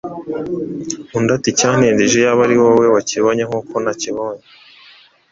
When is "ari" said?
2.45-2.55